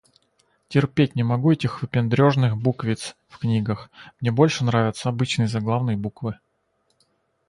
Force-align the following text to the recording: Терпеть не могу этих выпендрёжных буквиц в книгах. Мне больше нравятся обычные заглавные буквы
Терпеть 0.67 1.13
не 1.15 1.21
могу 1.21 1.51
этих 1.51 1.83
выпендрёжных 1.83 2.57
буквиц 2.57 3.15
в 3.27 3.37
книгах. 3.37 3.91
Мне 4.19 4.31
больше 4.31 4.63
нравятся 4.63 5.09
обычные 5.09 5.47
заглавные 5.47 5.95
буквы 5.95 6.39